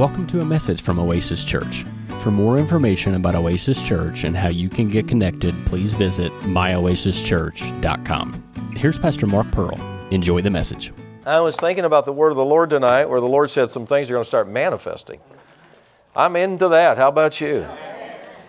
[0.00, 1.84] Welcome to a message from Oasis Church.
[2.22, 8.72] For more information about Oasis Church and how you can get connected, please visit myoasischurch.com.
[8.76, 9.78] Here's Pastor Mark Pearl.
[10.10, 10.90] Enjoy the message.
[11.26, 13.84] I was thinking about the word of the Lord tonight where the Lord said some
[13.84, 15.20] things are going to start manifesting.
[16.16, 16.96] I'm into that.
[16.96, 17.66] How about you?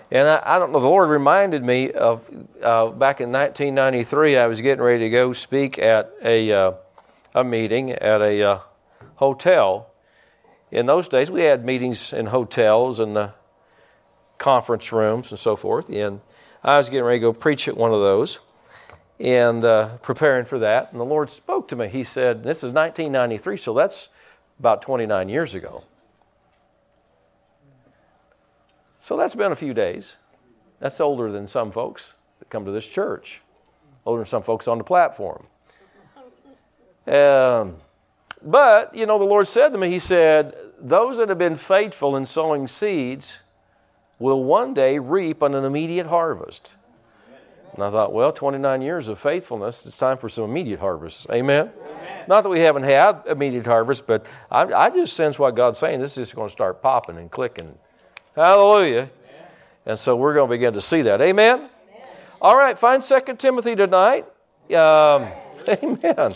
[0.09, 2.29] And I, I don't know, the Lord reminded me of
[2.63, 6.71] uh, back in 1993, I was getting ready to go speak at a, uh,
[7.35, 8.59] a meeting at a uh,
[9.15, 9.90] hotel.
[10.71, 13.31] In those days, we had meetings in hotels and uh,
[14.37, 15.89] conference rooms and so forth.
[15.89, 16.21] And
[16.63, 18.39] I was getting ready to go preach at one of those
[19.19, 20.91] and uh, preparing for that.
[20.91, 21.89] And the Lord spoke to me.
[21.89, 24.09] He said, This is 1993, so that's
[24.59, 25.83] about 29 years ago.
[29.01, 30.17] So that's been a few days.
[30.79, 33.41] That's older than some folks that come to this church,
[34.05, 35.45] older than some folks on the platform.
[37.07, 37.77] Um,
[38.43, 42.15] but, you know, the Lord said to me, He said, Those that have been faithful
[42.15, 43.39] in sowing seeds
[44.19, 46.73] will one day reap an immediate harvest.
[47.73, 51.27] And I thought, well, 29 years of faithfulness, it's time for some immediate harvest.
[51.31, 51.71] Amen?
[51.81, 52.23] Amen.
[52.27, 56.01] Not that we haven't had immediate harvest, but I, I just sense what God's saying.
[56.01, 57.77] This is just going to start popping and clicking.
[58.35, 58.99] Hallelujah.
[58.99, 59.09] Amen.
[59.85, 61.21] And so we're going to begin to see that.
[61.21, 61.59] Amen?
[61.59, 61.69] Amen.
[62.41, 64.25] All right, find 2 Timothy tonight.
[64.75, 65.27] Um,
[65.69, 66.33] amen.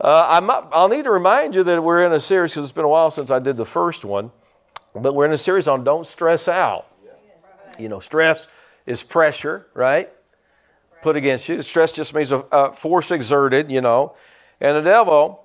[0.00, 0.40] Uh,
[0.72, 2.88] i will need to remind you that we're in a series because it's been a
[2.88, 4.30] while since I did the first one,
[4.94, 6.86] but we're in a series on don't stress out.
[7.78, 8.48] You know, stress
[8.86, 10.10] is pressure, right?
[11.02, 11.62] Put against you.
[11.62, 14.14] Stress just means a, a force exerted, you know.
[14.60, 15.44] And the devil,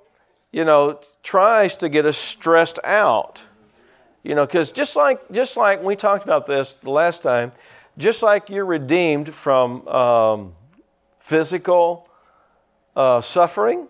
[0.52, 3.44] you know, tries to get us stressed out.
[4.24, 7.52] You know, because just like just like we talked about this the last time,
[7.98, 10.56] just like you're redeemed from um,
[11.20, 12.07] physical
[12.98, 13.88] uh, suffering,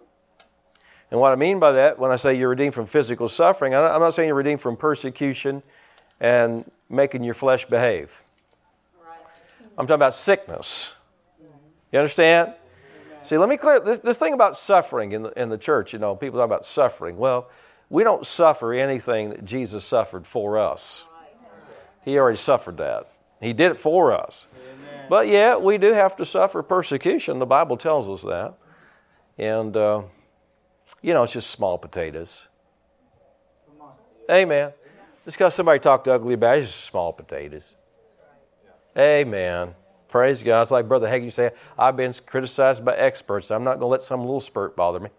[1.09, 4.02] and what I mean by that, when I say you're redeemed from physical suffering, I'm
[4.02, 5.64] not saying you're redeemed from persecution
[6.19, 8.22] and making your flesh behave.
[9.77, 10.94] I'm talking about sickness.
[11.92, 12.54] You understand?
[13.23, 15.93] See, let me clear this, this thing about suffering in the, in the church.
[15.93, 17.17] You know, people talk about suffering.
[17.17, 17.49] Well,
[17.89, 21.05] we don't suffer anything that Jesus suffered for us.
[22.04, 23.10] He already suffered that.
[23.39, 24.48] He did it for us.
[25.10, 27.39] But yet, we do have to suffer persecution.
[27.39, 28.55] The Bible tells us that.
[29.37, 30.02] And, uh,
[31.02, 32.48] you know, it's just small potatoes.
[34.30, 34.73] Amen.
[35.25, 37.75] Just because somebody talked ugly about it, it's just small potatoes.
[38.98, 39.75] Amen.
[40.09, 40.61] Praise God.
[40.61, 43.52] It's like Brother Hagin you say, I've been criticized by experts.
[43.52, 45.09] I'm not going to let some little spurt bother me.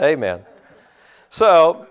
[0.00, 0.40] Amen.
[1.30, 1.86] So,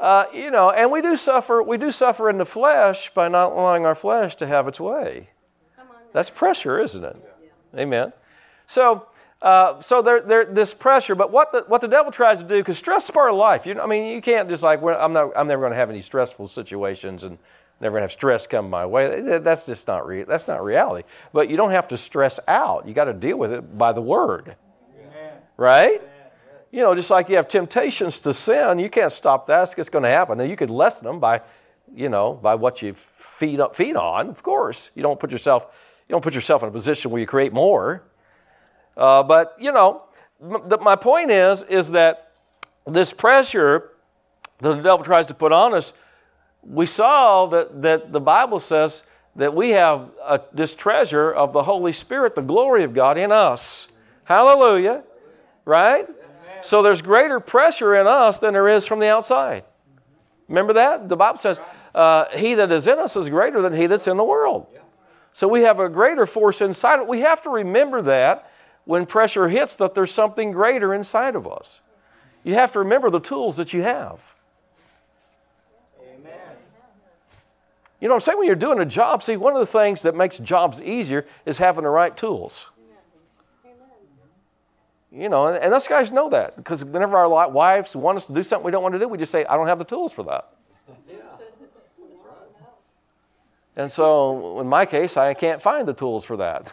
[0.00, 1.62] uh, you know, and we do suffer.
[1.62, 5.30] We do suffer in the flesh by not allowing our flesh to have its way.
[6.12, 7.16] That's pressure, isn't it?
[7.76, 8.12] Amen.
[8.66, 9.06] So,
[9.42, 11.14] uh, so there, there, this pressure.
[11.14, 13.66] But what the what the devil tries to do, because stress is part of life.
[13.66, 15.32] You know, I mean, you can't just like I'm not.
[15.34, 17.38] I'm never going to have any stressful situations and
[17.80, 19.38] never gonna have stress come my way.
[19.38, 21.08] That's just not re- that's not reality.
[21.32, 22.86] But you don't have to stress out.
[22.86, 24.56] You got to deal with it by the word,
[25.56, 26.02] right?
[26.70, 29.74] You know, just like you have temptations to sin, you can't stop that.
[29.76, 30.38] It's going to happen.
[30.38, 31.40] Now you could lessen them by,
[31.92, 34.28] you know, by what you feed up feed on.
[34.28, 35.66] Of course, you don't put yourself
[36.10, 38.02] you don't put yourself in a position where you create more.
[38.96, 40.04] Uh, but you know,
[40.42, 42.32] m- my point is is that
[42.86, 43.90] this pressure
[44.58, 45.92] that the devil tries to put on us
[46.62, 49.04] we saw that, that the Bible says
[49.36, 53.32] that we have a, this treasure of the Holy Spirit, the glory of God in
[53.32, 53.88] us.
[54.24, 55.04] Hallelujah.
[55.64, 56.06] Right?
[56.62, 59.64] So there's greater pressure in us than there is from the outside.
[60.48, 61.08] Remember that?
[61.08, 61.60] The Bible says,
[61.94, 64.66] uh, He that is in us is greater than he that's in the world.
[65.32, 67.02] So we have a greater force inside.
[67.02, 68.50] We have to remember that
[68.90, 71.80] when pressure hits, that there's something greater inside of us.
[72.42, 74.34] You have to remember the tools that you have.
[76.02, 76.32] Amen.
[78.00, 78.38] You know what I'm saying?
[78.38, 81.58] When you're doing a job, see, one of the things that makes jobs easier is
[81.58, 82.68] having the right tools.
[85.12, 88.32] You know, and, and us guys know that because whenever our wives want us to
[88.32, 90.12] do something we don't want to do, we just say, I don't have the tools
[90.12, 90.50] for that.
[93.80, 96.72] And so, in my case, I can't find the tools for that.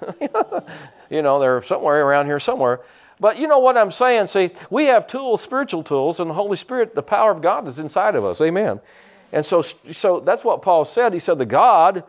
[1.10, 2.82] you know, they're somewhere around here somewhere.
[3.20, 4.28] But you know what I'm saying?
[4.28, 7.80] See, we have tools, spiritual tools, and the Holy Spirit, the power of God is
[7.80, 8.42] inside of us.
[8.42, 8.82] Amen.
[9.32, 11.14] And so, so that's what Paul said.
[11.14, 12.04] He said, The God,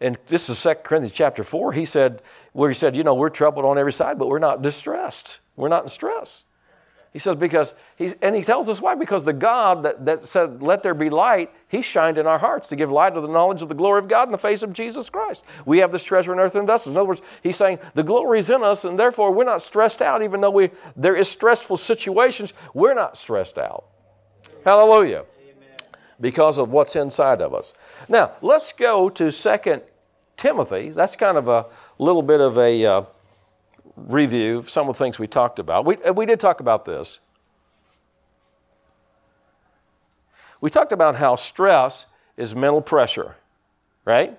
[0.00, 2.20] and this is 2 Corinthians chapter 4, he said,
[2.52, 5.38] where he said, You know, we're troubled on every side, but we're not distressed.
[5.54, 6.44] We're not in stress.
[7.12, 10.62] He says, because he's, and he tells us why, because the God that, that said,
[10.62, 13.62] Let there be light, he shined in our hearts to give light to the knowledge
[13.62, 15.44] of the glory of God in the face of Jesus Christ.
[15.66, 16.94] We have this treasure in earth and vessels.
[16.94, 20.00] In other words, he's saying the glory is in us, and therefore we're not stressed
[20.00, 23.86] out, even though we, there is stressful situations, we're not stressed out.
[24.64, 25.24] Hallelujah.
[26.20, 27.74] because of what's inside of us.
[28.08, 29.82] Now, let's go to 2
[30.36, 30.90] Timothy.
[30.90, 31.66] That's kind of a
[31.98, 33.02] little bit of a uh,
[34.06, 35.84] review some of the things we talked about.
[35.84, 37.20] We, we did talk about this.
[40.60, 42.06] We talked about how stress
[42.36, 43.36] is mental pressure,
[44.04, 44.38] right?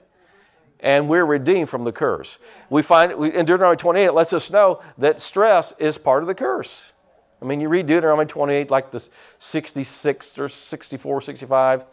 [0.80, 2.38] And we're redeemed from the curse.
[2.69, 6.28] We find we, in Deuteronomy 28, it lets us know that stress is part of
[6.28, 6.94] the curse.
[7.42, 9.07] I mean, you read Deuteronomy 28, like the
[9.40, 11.86] 66 or 64, 65,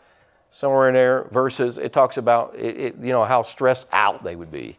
[0.50, 4.36] somewhere in there, verses, it talks about, it, it, you know, how stressed out they
[4.36, 4.76] would be.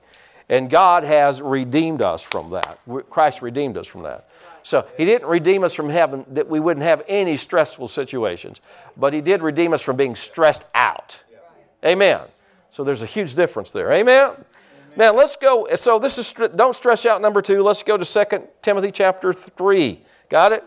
[0.50, 2.80] And God has redeemed us from that.
[3.10, 4.28] Christ redeemed us from that.
[4.64, 8.60] So He didn't redeem us from heaven that we wouldn't have any stressful situations,
[8.98, 11.24] but He did redeem us from being stressed out.
[11.86, 12.22] Amen.
[12.72, 13.92] So there's a huge difference there.
[13.94, 14.32] Amen.
[14.96, 15.68] Now let's go.
[15.76, 17.64] So this is don't stress out number two.
[17.64, 20.02] Let's go to 2 Timothy chapter 3.
[20.30, 20.64] Got it?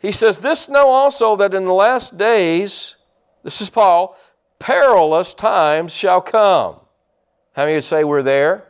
[0.00, 2.96] He says, This know also that in the last days,
[3.42, 4.16] this is Paul,
[4.58, 6.76] perilous times shall come.
[7.56, 8.64] How many would say we're there?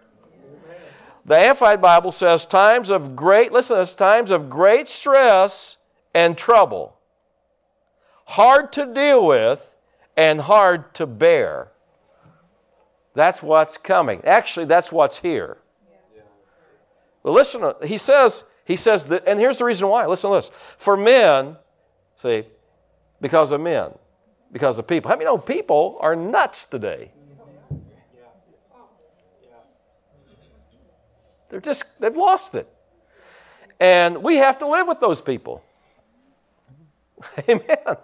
[1.25, 5.79] The Amplified Bible says times of great, listen to this, times of great stress
[6.15, 6.97] and trouble,
[8.27, 9.75] hard to deal with
[10.17, 11.73] and hard to bear.
[13.15, 14.25] That's what's coming.
[14.25, 15.59] Actually, that's what's here.
[17.25, 20.06] Well, listen, he says, he says that, and here's the reason why.
[20.06, 20.53] Listen to this.
[20.79, 21.56] For men,
[22.15, 22.44] see,
[23.21, 23.91] because of men,
[24.53, 25.09] because of people.
[25.09, 27.11] How many know people are nuts today?
[31.48, 32.69] They're just, they've lost it.
[33.78, 35.62] And we have to live with those people.
[37.48, 37.96] Amen.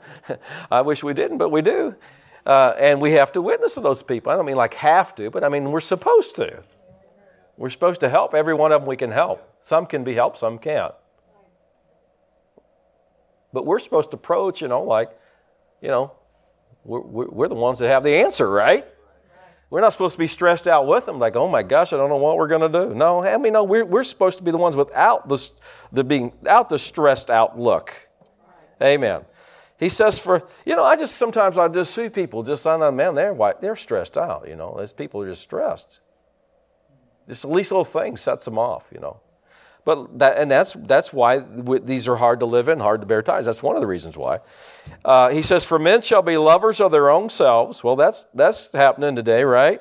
[0.71, 1.95] I wish we didn't, but we do.
[2.45, 4.33] Uh, and we have to witness to those people.
[4.33, 6.63] I don't mean like have to, but I mean we're supposed to.
[7.57, 9.57] We're supposed to help every one of them we can help.
[9.61, 10.95] Some can be helped, some can't.
[13.53, 15.11] But we're supposed to approach, you know, like,
[15.81, 16.13] you know,
[16.85, 18.87] we're, we're the ones that have the answer, right?
[19.73, 22.11] We're not supposed to be stressed out with them, like, oh my gosh, I don't
[22.11, 22.95] know what we're going to do.
[22.95, 25.51] No, I mean, no, we're, we're supposed to be the ones without the,
[25.93, 28.11] the being, out the stressed out look.
[28.83, 29.25] Amen.
[29.79, 32.93] He says, for, you know, I just sometimes I just see people just on the
[32.93, 36.01] man, they're, white, they're stressed out, you know, these people are just stressed.
[37.27, 39.23] Just the least little thing sets them off, you know.
[39.85, 43.23] But that, and that's, that's why these are hard to live in, hard to bear
[43.23, 43.47] ties.
[43.47, 44.39] That's one of the reasons why.
[45.05, 47.83] Uh, he says, For men shall be lovers of their own selves.
[47.83, 49.81] Well, that's, that's happening today, right?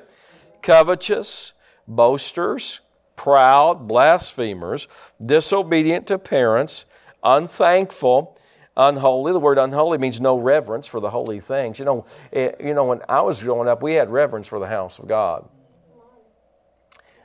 [0.60, 1.52] Covetous,
[1.86, 2.80] boasters,
[3.16, 4.88] proud, blasphemers,
[5.24, 6.86] disobedient to parents,
[7.22, 8.36] unthankful,
[8.76, 9.32] unholy.
[9.32, 11.78] The word unholy means no reverence for the holy things.
[11.78, 14.58] You know, it, eh, you know, when I was growing up, we had reverence for
[14.58, 15.48] the house of God.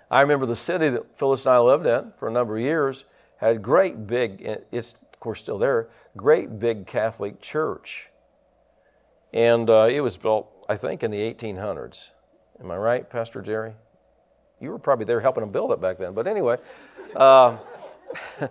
[0.09, 3.05] I remember the city that Phyllis and I lived in for a number of years
[3.37, 8.09] had great big, it's of course still there, great big Catholic church.
[9.33, 12.11] And uh, it was built, I think, in the 1800s.
[12.59, 13.73] Am I right, Pastor Jerry?
[14.59, 16.13] You were probably there helping them build it back then.
[16.13, 16.57] But anyway,
[17.15, 17.57] uh,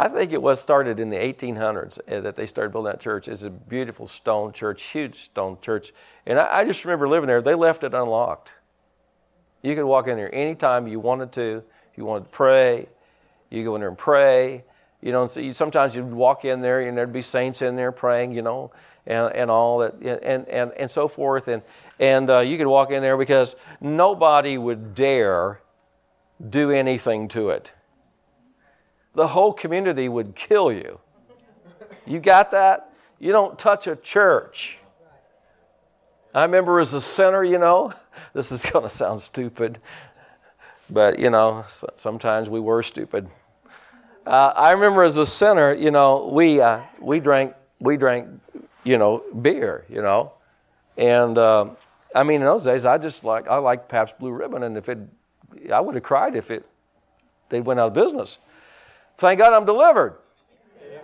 [0.00, 3.26] I think it was started in the 1800s uh, that they started building that church.
[3.26, 5.92] It's a beautiful stone church, huge stone church.
[6.24, 7.42] And I, I, just remember living there.
[7.42, 8.54] They left it unlocked.
[9.60, 11.64] You could walk in there anytime you wanted to.
[11.96, 12.86] You wanted to pray,
[13.50, 14.62] you go in there and pray.
[15.02, 17.90] You know, so you, sometimes you'd walk in there and there'd be saints in there
[17.90, 18.70] praying, you know,
[19.04, 21.48] and, and all that, and, and, and so forth.
[21.48, 21.60] And,
[21.98, 25.60] and uh, you could walk in there because nobody would dare
[26.48, 27.72] do anything to it
[29.18, 31.00] the whole community would kill you.
[32.06, 32.92] You got that?
[33.18, 34.78] You don't touch a church.
[36.32, 37.92] I remember as a sinner, you know,
[38.32, 39.80] this is going to sound stupid,
[40.88, 41.64] but you know,
[41.96, 43.28] sometimes we were stupid.
[44.24, 48.28] Uh, I remember as a sinner, you know, we uh, we drank we drank,
[48.84, 50.32] you know, beer, you know,
[50.96, 51.70] and uh,
[52.14, 54.88] I mean in those days I just like I liked Pabst Blue Ribbon, and if
[54.88, 54.98] it,
[55.72, 56.64] I would have cried if it
[57.48, 58.38] they went out of business.
[59.18, 60.16] Thank God I'm delivered.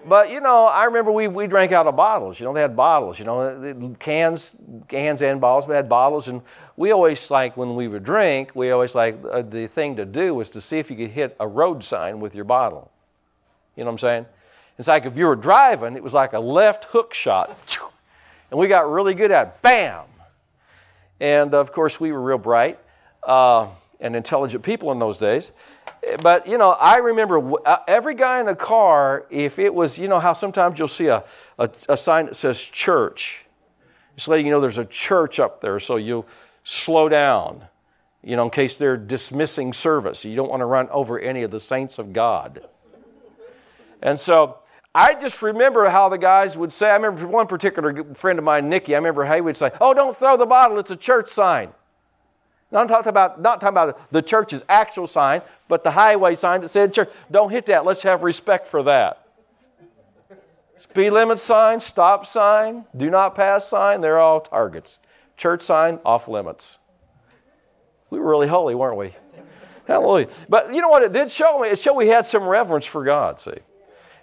[0.07, 2.39] But you know, I remember we, we drank out of bottles.
[2.39, 3.19] You know, they had bottles.
[3.19, 4.55] You know, cans,
[4.87, 5.67] cans and bottles.
[5.67, 6.43] We had bottles, and
[6.77, 8.53] we always like when we would drink.
[8.55, 11.35] We always like uh, the thing to do was to see if you could hit
[11.41, 12.91] a road sign with your bottle.
[13.77, 14.27] You know what I'm saying?
[14.79, 17.57] It's like if you were driving, it was like a left hook shot,
[18.51, 19.63] and we got really good at it.
[19.63, 20.05] bam.
[21.19, 22.79] And of course, we were real bright
[23.23, 23.69] uh,
[24.05, 25.51] and intelligent people in those days
[26.23, 30.09] but you know, I remember uh, every guy in the car, if it was, you
[30.09, 31.25] know, how sometimes you'll see a,
[31.59, 33.47] a, a sign that says church.
[34.17, 36.27] It's letting you know there's a church up there, so you'll
[36.63, 37.65] slow down,
[38.23, 40.25] you know, in case they're dismissing service.
[40.25, 42.61] You don't want to run over any of the saints of God.
[44.03, 44.59] And so
[44.95, 48.69] I just remember how the guys would say, I remember one particular friend of mine,
[48.69, 51.73] Nicky, I remember he would say, Oh, don't throw the bottle, it's a church sign.
[52.81, 56.69] I'm talking about, not talking about the church's actual sign, but the highway sign that
[56.69, 57.11] said church.
[57.31, 57.85] Don't hit that.
[57.85, 59.27] Let's have respect for that.
[60.77, 64.99] Speed limit sign, stop sign, do not pass sign, they're all targets.
[65.37, 66.79] Church sign, off limits.
[68.11, 69.13] We were really holy, weren't we?
[69.87, 70.29] Hallelujah.
[70.49, 71.69] But you know what it did show me?
[71.69, 73.59] It showed we had some reverence for God, see.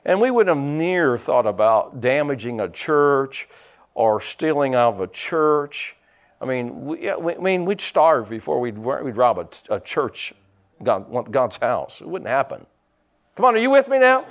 [0.04, 3.48] And we wouldn't have near thought about damaging a church
[3.94, 5.96] or stealing out of a church.
[6.42, 10.34] I mean, we, I mean, we'd starve before we'd, we'd rob a, a church,
[10.82, 12.02] God, God's house.
[12.02, 12.66] It wouldn't happen.
[13.36, 14.26] Come on, are you with me now?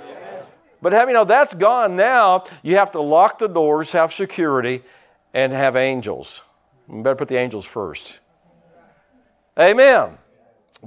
[0.81, 2.43] But have you know that's gone now.
[2.63, 4.83] You have to lock the doors, have security,
[5.33, 6.41] and have angels.
[6.91, 8.19] You better put the angels first.
[9.57, 10.17] Amen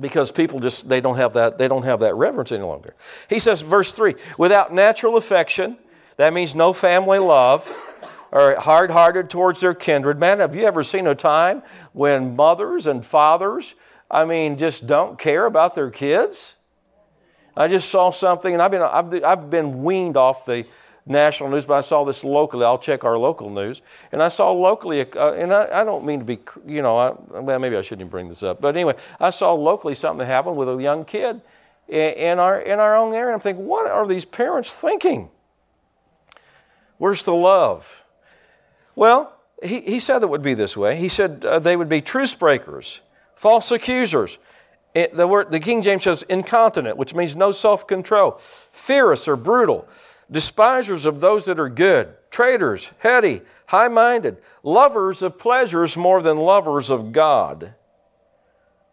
[0.01, 2.95] because people just they don't have that they don't have that reverence any longer
[3.29, 5.79] he says verse 3 without natural affection
[6.17, 7.73] that means no family love
[8.35, 11.63] or hard-hearted towards their kindred man have you ever seen a time
[11.93, 13.75] when mothers and fathers
[14.11, 16.57] i mean just don't care about their kids
[17.57, 20.67] i just saw something and i've been i've, I've been weaned off the
[21.07, 22.65] national news, but I saw this locally.
[22.65, 23.83] I'll check our local news.
[24.13, 27.41] And I saw locally, uh, and I, I, don't mean to be, you know, I,
[27.41, 28.61] well, maybe I shouldn't even bring this up.
[28.61, 31.41] But anyway, I saw locally something happen with a young kid
[31.89, 33.35] in our, in our own area.
[33.35, 35.29] I'm thinking, what are these parents thinking?
[36.97, 38.04] Where's the love?
[38.97, 39.33] Well,
[39.63, 40.97] he, he said it would be this way.
[40.97, 43.01] He said uh, they would be truce breakers,
[43.35, 44.39] false accusers.
[44.95, 48.41] It, the, word, the King James says incontinent, which means no self control,
[48.73, 49.89] fierce or brutal
[50.31, 56.37] despisers of those that are good, traitors, heady, high minded, lovers of pleasures more than
[56.37, 57.75] lovers of God.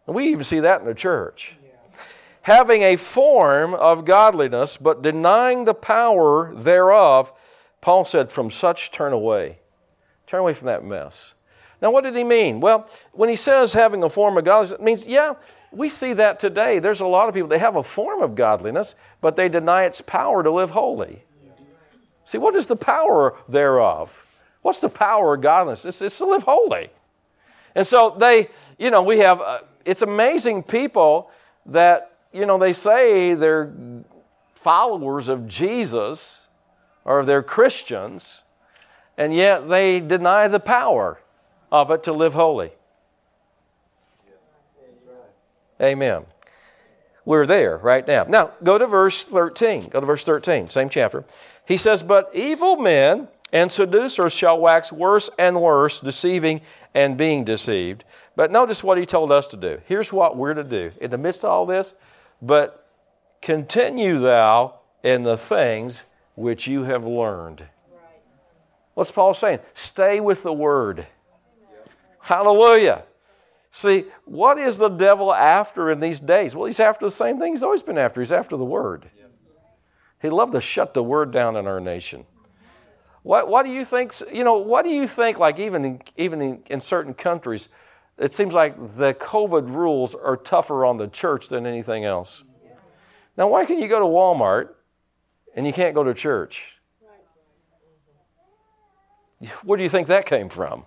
[0.07, 1.57] And we even see that in the church.
[2.43, 7.31] Having a form of godliness, but denying the power thereof,
[7.81, 9.59] Paul said, From such turn away.
[10.31, 11.33] Turn away from that mess.
[11.81, 12.61] Now, what did he mean?
[12.61, 15.33] Well, when he says having a form of godliness, it means, yeah,
[15.73, 16.79] we see that today.
[16.79, 19.99] There's a lot of people, they have a form of godliness, but they deny its
[19.99, 21.25] power to live holy.
[22.23, 24.25] See, what is the power thereof?
[24.61, 25.83] What's the power of godliness?
[25.83, 26.91] It's, it's to live holy.
[27.75, 31.29] And so they, you know, we have, uh, it's amazing people
[31.65, 33.73] that, you know, they say they're
[34.53, 36.39] followers of Jesus
[37.03, 38.43] or they're Christians,
[39.21, 41.19] and yet they deny the power
[41.71, 42.71] of it to live holy.
[45.79, 46.25] Amen.
[47.23, 48.23] We're there right now.
[48.23, 49.89] Now, go to verse 13.
[49.89, 51.23] Go to verse 13, same chapter.
[51.67, 56.61] He says, But evil men and seducers shall wax worse and worse, deceiving
[56.95, 58.03] and being deceived.
[58.35, 59.81] But notice what he told us to do.
[59.85, 61.93] Here's what we're to do in the midst of all this,
[62.41, 62.87] but
[63.39, 67.67] continue thou in the things which you have learned.
[69.01, 69.61] What's Paul saying?
[69.73, 71.07] Stay with the word.
[72.19, 73.05] Hallelujah.
[73.71, 76.55] See, what is the devil after in these days?
[76.55, 78.21] Well, he's after the same thing he's always been after.
[78.21, 79.09] He's after the Word.
[80.21, 82.25] He loved to shut the Word down in our nation.
[83.23, 84.13] What, what do you think?
[84.31, 85.39] You know, what do you think?
[85.39, 87.69] Like even in, even in, in certain countries,
[88.19, 92.43] it seems like the COVID rules are tougher on the church than anything else.
[93.35, 94.75] Now, why can you go to Walmart
[95.55, 96.80] and you can't go to church?
[99.63, 100.85] Where do you think that came from?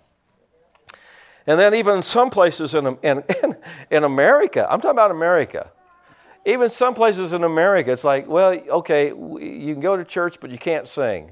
[1.47, 3.23] And then even some places in, in,
[3.91, 5.71] in America, I'm talking about America,
[6.45, 10.51] even some places in America, it's like, well, okay, you can go to church, but
[10.51, 11.31] you can't sing.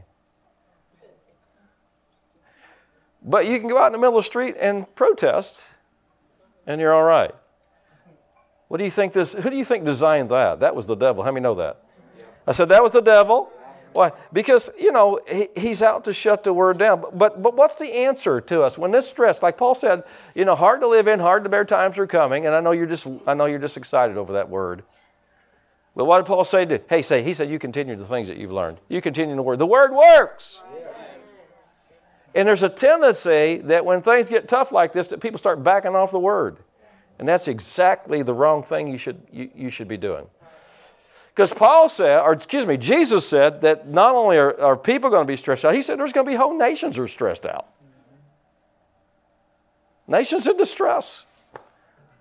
[3.23, 5.65] But you can go out in the middle of the street and protest,
[6.67, 7.33] and you're all right.
[8.67, 9.33] What do you think this?
[9.33, 10.59] Who do you think designed that?
[10.59, 11.23] That was the devil.
[11.23, 11.83] How many know that?
[12.47, 13.51] I said that was the devil.
[13.93, 14.11] Why?
[14.33, 17.05] Because, you know, he, he's out to shut the word down.
[17.13, 20.03] But, but what's the answer to us when this stress, like Paul said,
[20.35, 22.71] you know, hard to live in, hard to bear times are coming, and I know
[22.71, 24.83] you're just, I know you're just excited over that word.
[25.95, 26.81] But what did Paul say to?
[26.89, 28.79] Hey, say, he said, you continue the things that you've learned.
[28.89, 29.59] You continue the word.
[29.59, 30.63] The word works.
[32.35, 35.95] And there's a tendency that when things get tough like this, that people start backing
[35.95, 36.57] off the word.
[37.19, 40.25] And that's exactly the wrong thing you should, you, you should be doing.
[41.33, 45.25] Because Paul said, or excuse me, Jesus said that not only are, are people going
[45.25, 47.69] to be stressed out, he said there's going to be whole nations are stressed out.
[50.07, 51.25] Nations in distress.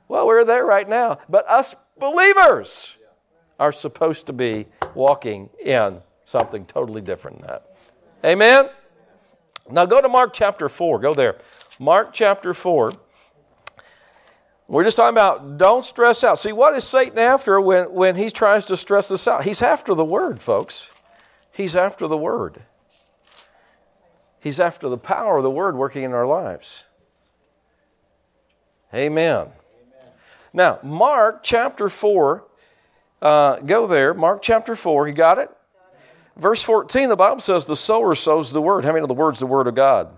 [0.08, 1.18] Well, we're there right now.
[1.28, 2.96] But us believers
[3.60, 7.76] are supposed to be walking in something totally different than that.
[8.24, 8.70] Amen?
[9.70, 11.00] Now go to Mark chapter 4.
[11.00, 11.36] Go there.
[11.78, 12.92] Mark chapter 4.
[14.72, 16.38] We're just talking about don't stress out.
[16.38, 19.44] See, what is Satan after when, when he tries to stress us out?
[19.44, 20.90] He's after the word, folks.
[21.54, 22.62] He's after the Word.
[24.40, 26.86] He's after the power of the Word working in our lives.
[28.94, 29.34] Amen.
[29.36, 29.50] Amen.
[30.52, 32.44] Now, Mark chapter 4,
[33.20, 34.14] uh, go there.
[34.14, 35.50] Mark chapter 4, you got it?
[36.36, 38.84] Verse 14, the Bible says, The sower sows the word.
[38.84, 40.14] How many of the word's the word of God?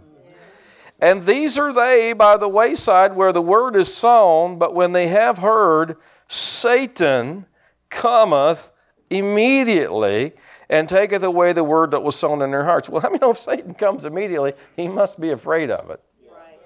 [1.04, 5.08] And these are they by the wayside where the word is sown, but when they
[5.08, 7.44] have heard, Satan
[7.90, 8.72] cometh
[9.10, 10.32] immediately
[10.70, 12.88] and taketh away the word that was sown in their hearts.
[12.88, 16.00] Well, I mean, if Satan comes immediately, he must be afraid of it.
[16.26, 16.58] Right.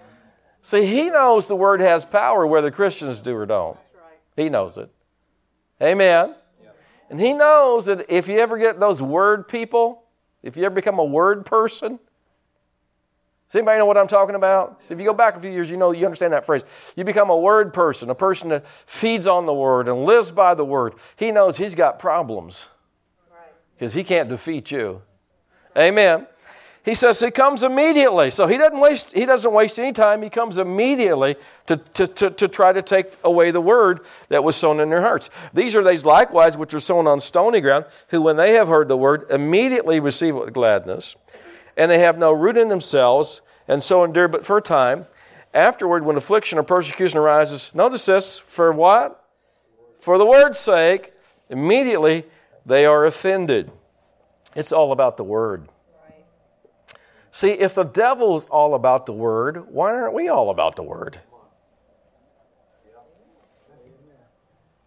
[0.62, 3.76] See, he knows the word has power whether Christians do or don't.
[3.96, 4.20] Right.
[4.36, 4.88] He knows it.
[5.82, 6.36] Amen.
[7.10, 10.04] And he knows that if you ever get those word people,
[10.44, 11.98] if you ever become a word person,
[13.48, 14.82] does anybody know what I'm talking about?
[14.82, 16.64] So if you go back a few years, you know you understand that phrase.
[16.96, 20.54] You become a word person, a person that feeds on the word and lives by
[20.54, 20.94] the word.
[21.16, 22.68] He knows he's got problems
[23.74, 25.00] because he can't defeat you.
[25.78, 26.26] Amen.
[26.84, 28.30] He says he comes immediately.
[28.30, 30.22] So he doesn't waste, he doesn't waste any time.
[30.22, 31.36] He comes immediately
[31.66, 35.02] to, to, to, to try to take away the word that was sown in their
[35.02, 35.30] hearts.
[35.54, 38.88] These are these likewise which are sown on stony ground, who when they have heard
[38.88, 41.16] the word immediately receive it with gladness,
[41.78, 45.06] and they have no root in themselves, and so endure but for a time.
[45.54, 49.24] Afterward, when affliction or persecution arises, notice this, for what?
[50.00, 51.12] For the word's sake,
[51.48, 52.26] immediately
[52.66, 53.70] they are offended.
[54.54, 55.68] It's all about the word.
[57.30, 61.20] See, if the devil's all about the word, why aren't we all about the word?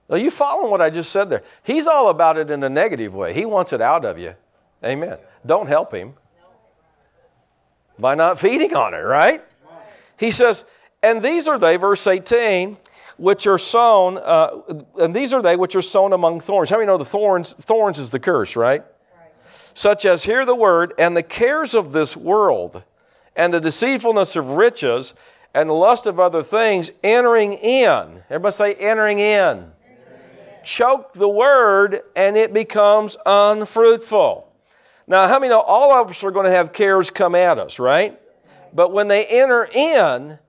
[0.10, 1.43] Are you following what I just said there?
[1.63, 3.33] He's all about it in a negative way.
[3.33, 4.36] He wants it out of you.
[4.83, 5.17] Amen.
[5.45, 6.15] Don't help him
[8.00, 9.43] by not feeding on it, right?
[10.17, 10.65] He says,
[11.03, 12.77] and these are they, verse 18,
[13.17, 14.62] which are sown, uh,
[15.00, 16.69] and these are they which are sown among thorns.
[16.69, 17.53] How many know the thorns?
[17.53, 18.83] Thorns is the curse, right?
[19.74, 22.83] such as hear the word, and the cares of this world,
[23.36, 25.13] and the deceitfulness of riches,
[25.53, 28.24] and the lust of other things entering in.
[28.29, 29.72] Everybody say, entering in.
[30.63, 34.50] Choke the word, and it becomes unfruitful.
[35.07, 37.79] Now, how many know all of us are going to have cares come at us,
[37.79, 38.20] right?
[38.74, 40.40] But when they enter in,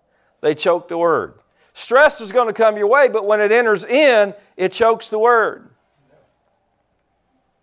[0.40, 1.34] they choke the word.
[1.74, 5.18] Stress is going to come your way, but when it enters in, it chokes the
[5.18, 5.70] word.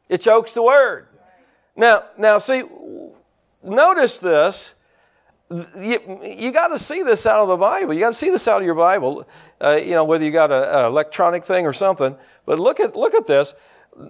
[0.10, 1.08] It chokes the word.
[1.76, 2.64] Now, now see,
[3.64, 4.76] notice this.
[5.50, 7.94] You, you got to see this out of the Bible.
[7.94, 9.28] You got to see this out of your Bible.
[9.62, 12.16] Uh, you know, whether you got an electronic thing or something.
[12.46, 13.54] But look at look at this.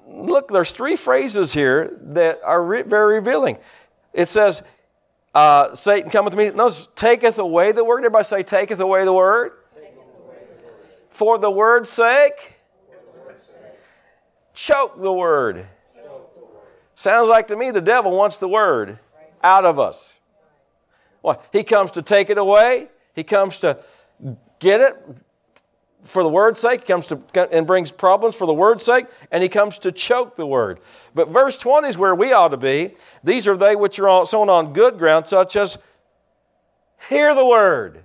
[0.07, 3.57] Look, there's three phrases here that are re- very revealing.
[4.13, 4.61] It says,
[5.33, 7.99] uh, "Satan cometh to me." Notice, taketh away the word.
[7.99, 9.53] Everybody say, "Taketh away the word."
[11.09, 12.59] For the word's sake,
[14.53, 15.65] choke the word.
[16.95, 18.99] Sounds like to me the devil wants the word
[19.43, 20.17] out of us.
[21.21, 22.89] Well, he comes to take it away.
[23.13, 23.79] He comes to
[24.59, 24.95] get it
[26.01, 26.81] for the word's sake.
[26.81, 30.35] He comes to and brings problems for the word's sake, and he comes to choke
[30.35, 30.79] the word.
[31.13, 32.95] But verse 20 is where we ought to be.
[33.23, 35.77] These are they which are sown on good ground, such as
[37.09, 38.03] hear the word.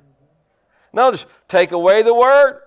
[0.92, 2.60] Notice, take away the word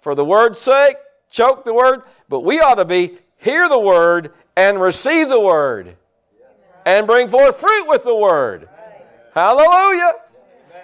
[0.00, 0.96] for the word's sake,
[1.30, 5.96] choke the word, but we ought to be hear the word and receive the word
[6.84, 8.68] and bring forth fruit with the word.
[9.34, 10.12] Hallelujah.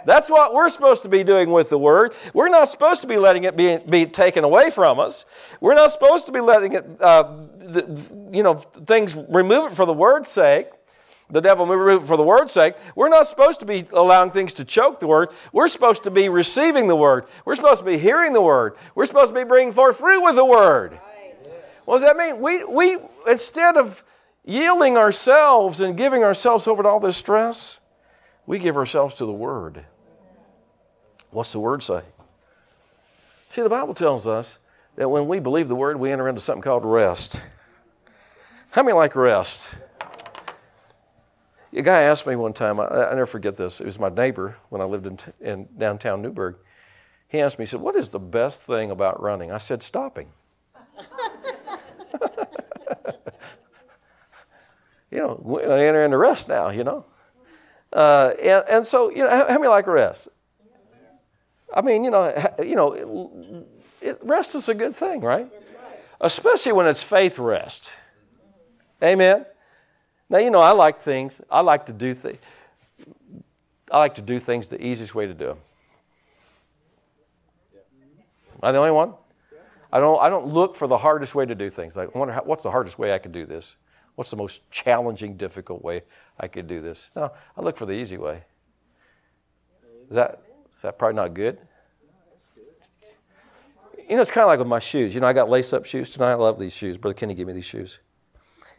[0.04, 2.14] That's what we're supposed to be doing with the Word.
[2.34, 5.24] We're not supposed to be letting it be, be taken away from us.
[5.60, 7.22] We're not supposed to be letting it, uh,
[7.58, 10.68] the, you know, things remove it for the Word's sake.
[11.30, 12.74] The devil remove it for the Word's sake.
[12.94, 15.30] We're not supposed to be allowing things to choke the Word.
[15.50, 17.24] We're supposed to be receiving the Word.
[17.46, 18.76] We're supposed to be hearing the Word.
[18.94, 20.98] We're supposed to be bringing forth fruit with the Word.
[21.86, 22.40] What does that mean?
[22.40, 24.04] We, we, instead of
[24.44, 27.80] yielding ourselves and giving ourselves over to all this stress,
[28.46, 29.86] we give ourselves to the Word.
[31.32, 32.02] What's the Word say?
[33.48, 34.58] See, the Bible tells us
[34.96, 37.42] that when we believe the Word, we enter into something called rest.
[38.70, 39.74] How many like rest?
[41.74, 44.56] A guy asked me one time, I, I never forget this, it was my neighbor
[44.68, 46.56] when I lived in, in downtown Newburgh.
[47.28, 49.50] He asked me, he said, What is the best thing about running?
[49.50, 50.28] I said, Stopping.
[55.10, 57.06] you know, we enter into rest now, you know.
[57.90, 60.28] Uh, and, and, so, you know, how, how many like rest?
[61.74, 62.32] I mean, you know,
[62.62, 63.66] you know,
[64.00, 65.50] it, rest is a good thing, right?
[66.20, 67.92] Especially when it's faith rest.
[69.02, 69.46] Amen.
[70.28, 71.40] Now, you know, I like things.
[71.50, 72.38] I like to do things.
[73.90, 75.58] I like to do things the easiest way to do them.
[78.62, 79.14] Am I the only one?
[79.92, 81.96] I don't, I don't look for the hardest way to do things.
[81.96, 83.76] I wonder how, what's the hardest way I could do this?
[84.14, 86.02] What's the most challenging, difficult way
[86.38, 87.10] I could do this?
[87.14, 88.44] No, I look for the easy way.
[90.08, 91.58] Is that, is that probably not good?
[94.08, 95.14] You know, it's kind of like with my shoes.
[95.14, 96.32] You know, I got lace up shoes tonight.
[96.32, 96.98] I love these shoes.
[96.98, 98.00] Brother Kenny gave me these shoes.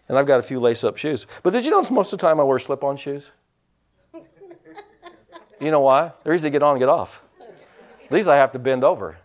[0.08, 1.26] And I've got a few lace up shoes.
[1.44, 3.32] But did you notice most of the time I wear slip on shoes?
[5.60, 6.12] You know why?
[6.24, 7.24] They're easy to get on and get off.
[8.12, 9.18] These I have to bend over.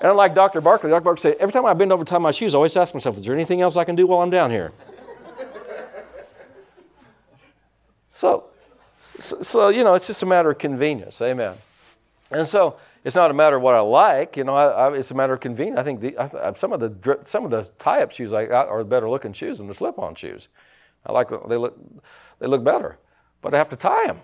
[0.00, 0.60] And like Dr.
[0.60, 1.02] Barkley, Dr.
[1.02, 3.16] Barkley said, every time I bend over to tie my shoes, I always ask myself,
[3.16, 4.72] is there anything else I can do while I'm down here?
[8.12, 8.51] so,
[9.22, 11.22] so, so, you know, it's just a matter of convenience.
[11.22, 11.54] Amen.
[12.30, 14.36] And so it's not a matter of what I like.
[14.36, 15.78] You know, I, I, it's a matter of convenience.
[15.78, 18.82] I think the, I, some of the some of the tie-up shoes I got are
[18.84, 20.48] better looking shoes than the slip-on shoes.
[21.06, 21.78] I like they look
[22.38, 22.98] they look better,
[23.40, 24.20] but I have to tie them.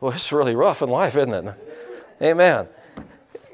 [0.00, 1.54] Well, it's really rough in life, isn't it?
[2.22, 2.68] Amen.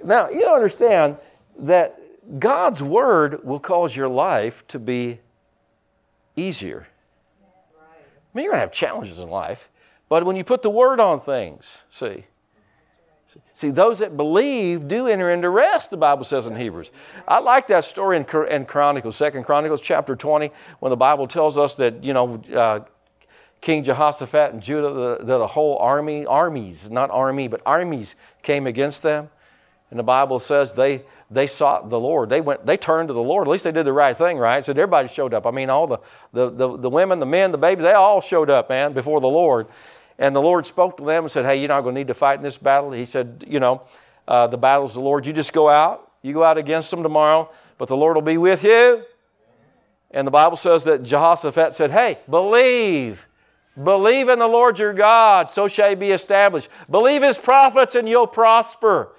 [0.05, 1.18] Now, you understand
[1.59, 1.99] that
[2.38, 5.18] God's word will cause your life to be
[6.37, 6.87] easier.
[8.37, 9.70] Mean, you're going to have challenges in life,
[10.11, 12.25] but when you put the word on things, see,
[13.53, 16.90] See, those that believe do enter into rest, the Bible says in Hebrews.
[17.27, 21.59] I like that story in, in Chronicles, Second Chronicles chapter 20, when the Bible tells
[21.59, 22.81] us that, you know, uh,
[23.61, 29.03] King Jehoshaphat and Judah, that a whole army, armies, not army, but armies came against
[29.03, 29.29] them.
[29.90, 32.28] And the Bible says they, they sought the Lord.
[32.28, 33.48] They went, they turned to the Lord.
[33.48, 34.64] At least they did the right thing, right?
[34.64, 35.46] So everybody showed up.
[35.46, 35.98] I mean, all the,
[36.32, 39.28] the, the, the women, the men, the babies, they all showed up, man, before the
[39.28, 39.66] Lord.
[40.18, 42.14] And the Lord spoke to them and said, Hey, you're not going to need to
[42.14, 42.92] fight in this battle.
[42.92, 43.82] He said, You know,
[44.28, 45.26] uh, the battle's the Lord.
[45.26, 46.10] You just go out.
[46.22, 49.04] You go out against them tomorrow, but the Lord will be with you.
[50.10, 53.26] And the Bible says that Jehoshaphat said, Hey, believe
[53.82, 56.70] Believe in the Lord your God, so shall you be established.
[56.90, 59.12] Believe his prophets, and you'll prosper.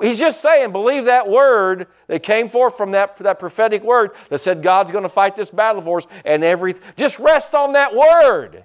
[0.00, 4.38] He's just saying, believe that word that came forth from that, that prophetic word that
[4.38, 6.82] said God's going to fight this battle for us, and everything.
[6.96, 8.64] Just rest on that word.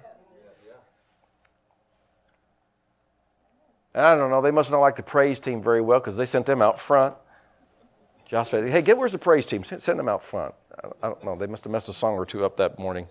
[3.94, 4.42] I don't know.
[4.42, 7.14] They must not like the praise team very well because they sent them out front.
[8.26, 9.64] Josh said, "Hey, get where's the praise team?
[9.64, 10.54] Send, send them out front."
[11.02, 11.36] I don't know.
[11.36, 13.06] They must have messed a song or two up that morning.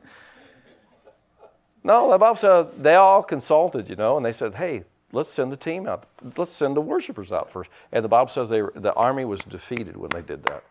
[1.85, 4.85] No, the Bible said they all consulted, you know, and they said, hey,
[5.15, 6.05] let's send the team out.
[6.37, 7.71] Let's send the worshipers out first.
[7.91, 10.63] And the Bible says they, the army was defeated when they did that.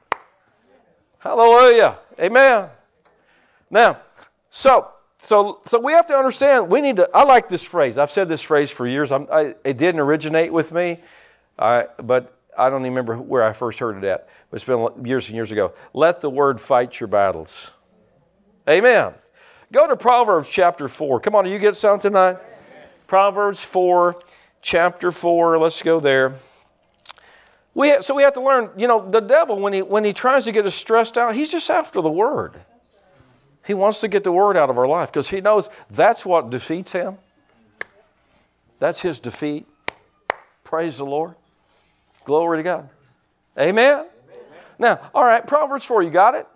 [1.18, 1.98] Hallelujah.
[2.20, 2.68] Amen.
[3.70, 3.98] Now,
[4.50, 6.70] so so so we have to understand.
[6.70, 7.08] We need to.
[7.14, 7.96] I like this phrase.
[7.96, 9.10] I've said this phrase for years.
[9.10, 11.00] I, it didn't originate with me,
[11.58, 14.28] I, but I don't even remember where I first heard it at.
[14.52, 15.72] It's been years and years ago.
[15.94, 17.72] Let the word fight your battles.
[18.68, 19.14] Amen.
[19.72, 21.20] Go to Proverbs chapter 4.
[21.20, 22.36] Come on, do you get something tonight?
[23.14, 24.20] Proverbs 4,
[24.60, 25.60] chapter 4.
[25.60, 26.34] Let's go there.
[27.72, 30.46] We so we have to learn, you know, the devil, when he, when he tries
[30.46, 32.54] to get us stressed out, he's just after the word.
[33.64, 36.50] He wants to get the word out of our life because he knows that's what
[36.50, 37.18] defeats him.
[38.80, 39.64] That's his defeat.
[40.64, 41.36] Praise the Lord.
[42.24, 42.88] Glory to God.
[43.56, 43.92] Amen?
[43.92, 44.06] Amen.
[44.76, 46.48] Now, all right, Proverbs 4, you got it?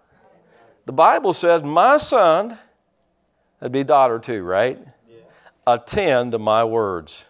[0.86, 2.58] The Bible says, My son,
[3.60, 4.78] That'd be daughter too, right?
[5.68, 7.26] Attend to my words.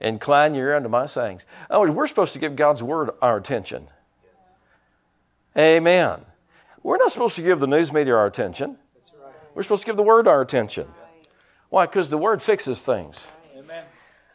[0.00, 1.46] Incline your ear unto my sayings.
[1.70, 3.86] Oh, we're supposed to give God's word our attention.
[5.56, 6.22] Amen.
[6.82, 8.78] We're not supposed to give the news media our attention.
[9.54, 10.88] We're supposed to give the word our attention.
[11.70, 11.86] Why?
[11.86, 13.28] Because the word fixes things.
[13.56, 13.84] Amen.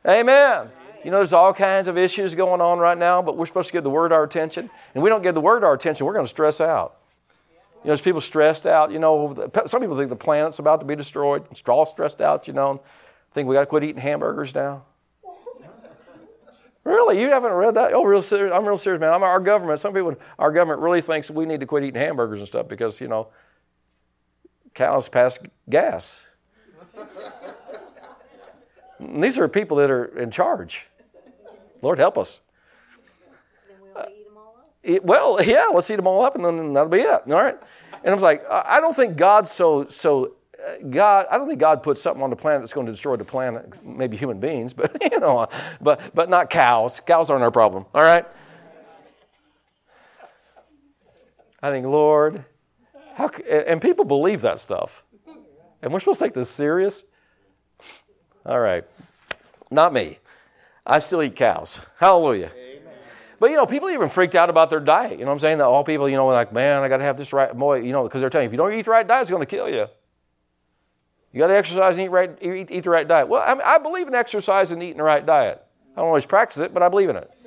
[0.08, 0.69] Amen.
[1.04, 3.74] You know, there's all kinds of issues going on right now, but we're supposed to
[3.74, 4.69] give the word our attention.
[4.95, 7.00] And we don't give the word our attention, we're going to stress out.
[7.84, 8.91] You know, there's people stressed out.
[8.91, 11.46] You know, some people think the planet's about to be destroyed.
[11.58, 12.48] Straw stressed out.
[12.48, 12.82] You know,
[13.32, 14.84] think we got to quit eating hamburgers now.
[16.84, 17.94] really, you haven't read that?
[17.94, 18.54] Oh, real serious.
[18.56, 19.12] I'm real serious, man.
[19.12, 19.80] I'm our government.
[19.80, 23.02] Some people, our government really thinks we need to quit eating hamburgers and stuff because
[23.02, 23.30] you know,
[24.76, 26.24] cows pass gas.
[29.00, 30.88] these are people that are in charge.
[31.82, 32.41] Lord help us.
[35.04, 37.22] Well, yeah, let's eat them all up and then that'll be it.
[37.28, 37.58] All right.
[38.04, 41.60] And I was like, I don't think God's so, so, uh, God, I don't think
[41.60, 44.74] God put something on the planet that's going to destroy the planet, maybe human beings,
[44.76, 45.48] but, you know,
[45.80, 47.00] but, but not cows.
[47.00, 47.86] Cows aren't our problem.
[47.94, 48.26] All right.
[51.62, 52.44] I think, Lord,
[53.13, 55.04] how, and people believe that stuff.
[55.84, 57.04] And we're supposed to take this serious?
[58.46, 58.84] All right.
[59.70, 60.17] Not me.
[60.86, 61.82] I still eat cows.
[62.00, 62.52] Hallelujah.
[63.41, 65.13] But you know, people even freaked out about their diet.
[65.13, 65.58] You know what I'm saying?
[65.58, 67.91] That all people, you know, like, man, I got to have this right, boy, you
[67.91, 69.47] know, because they're telling you if you don't eat the right diet, it's going to
[69.47, 69.88] kill you.
[71.34, 73.27] You got to exercise and eat, right, eat, eat the right diet.
[73.27, 75.65] Well, I, mean, I believe in exercise and eating the right diet.
[75.93, 77.32] I don't always practice it, but I believe in it.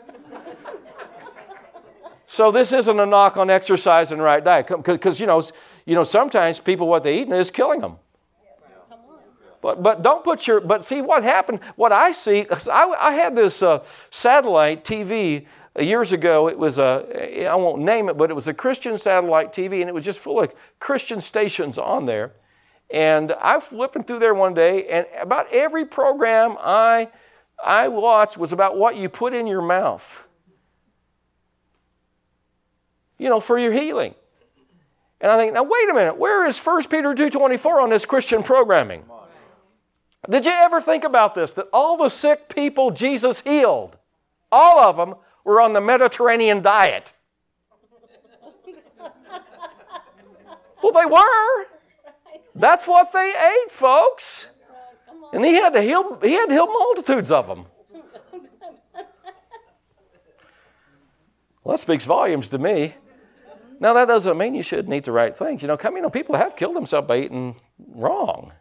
[2.26, 5.40] So this isn't a knock on exercise and right diet, because you know,
[5.86, 7.98] you know, sometimes people what they eat is killing them.
[9.62, 13.36] But, but don't put your, but see what happened, what I see, I, I had
[13.36, 15.46] this uh, satellite TV
[15.78, 16.48] years ago.
[16.48, 19.88] It was a, I won't name it, but it was a Christian satellite TV and
[19.88, 22.32] it was just full of Christian stations on there.
[22.90, 27.08] And I was flipping through there one day and about every program I,
[27.62, 30.28] I watched was about what you put in your mouth.
[33.18, 34.14] You know, for your healing.
[35.20, 38.42] And I think, now wait a minute, where is 1 Peter 2.24 on this Christian
[38.42, 39.04] programming?
[40.28, 41.52] Did you ever think about this?
[41.54, 43.96] That all the sick people Jesus healed,
[44.50, 47.12] all of them were on the Mediterranean diet.
[50.82, 51.66] Well, they were.
[52.54, 54.50] That's what they ate, folks.
[55.32, 57.66] And he had to heal, he had to heal multitudes of them.
[61.62, 62.94] Well, that speaks volumes to me.
[63.80, 65.62] Now, that doesn't mean you shouldn't eat the right things.
[65.62, 67.56] You know, come, you know, people have killed themselves by eating
[67.94, 68.52] wrong.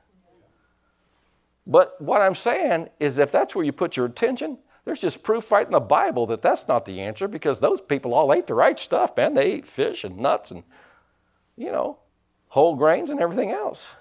[1.67, 5.51] But what I'm saying is if that's where you put your attention, there's just proof
[5.51, 8.53] right in the Bible that that's not the answer because those people all ate the
[8.53, 9.33] right stuff, man.
[9.33, 10.63] They ate fish and nuts and,
[11.55, 11.99] you know,
[12.49, 13.95] whole grains and everything else.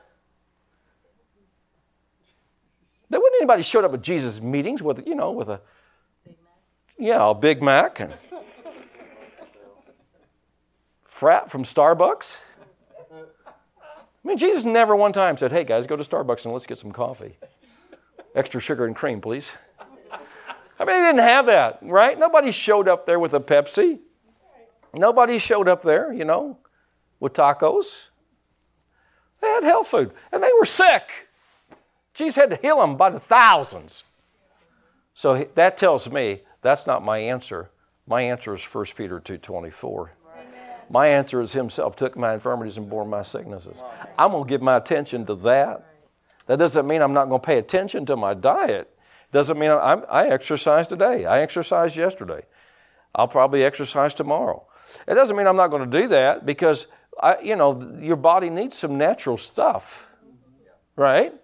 [3.09, 5.61] There wouldn't anybody showed up at Jesus' meetings with, you know, with a,
[6.99, 8.14] yeah, a Big Mac and
[11.05, 12.38] frat from Starbucks.
[13.12, 16.79] I mean, Jesus never one time said, hey guys, go to Starbucks and let's get
[16.79, 17.37] some coffee.
[18.35, 19.53] Extra sugar and cream, please.
[20.83, 22.18] I mean, they didn't have that, right?
[22.18, 24.01] Nobody showed up there with a Pepsi.
[24.92, 26.59] Nobody showed up there, you know,
[27.21, 28.09] with tacos.
[29.40, 31.29] They had health food, and they were sick.
[32.14, 34.03] Jesus had to heal them by the thousands.
[35.14, 37.71] So that tells me that's not my answer.
[38.09, 40.09] My answer is 1 Peter 2.24.
[40.90, 43.85] My answer is Himself took my infirmities and bore my sicknesses.
[44.18, 45.87] I'm going to give my attention to that.
[46.47, 48.92] That doesn't mean I'm not going to pay attention to my diet.
[49.33, 51.25] Doesn't mean I'm, I exercise today.
[51.25, 52.42] I exercised yesterday.
[53.14, 54.66] I'll probably exercise tomorrow.
[55.09, 56.87] It doesn't mean I'm not going to do that because
[57.21, 60.11] I, you know your body needs some natural stuff,
[60.97, 61.35] right?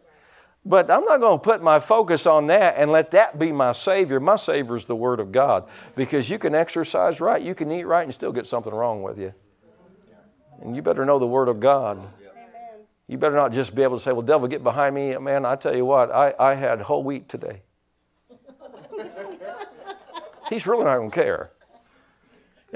[0.64, 3.72] But I'm not going to put my focus on that and let that be my
[3.72, 4.20] Savior.
[4.20, 7.84] My Savior is the Word of God because you can exercise right, you can eat
[7.84, 9.32] right, and still get something wrong with you.
[10.60, 12.06] And you better know the Word of God.
[13.06, 15.16] You better not just be able to say, Well, devil, get behind me.
[15.16, 17.62] Man, I tell you what, I, I had whole wheat today.
[20.48, 21.50] He's really not going to care.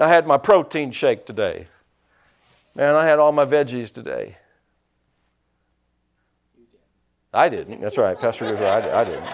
[0.00, 1.68] I had my protein shake today.
[2.74, 4.36] Man, I had all my veggies today.
[7.34, 7.80] I didn't.
[7.80, 8.18] That's right.
[8.18, 9.26] Pastor goes, I, I didn't.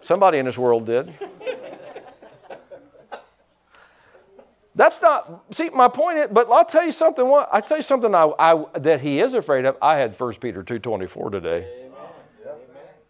[0.00, 1.12] Somebody in this world did.
[4.76, 7.82] That's not, see, my point is, but I'll tell you something, what, I tell you
[7.82, 9.76] something I, I, that he is afraid of.
[9.80, 11.83] I had 1 Peter 2.24 today.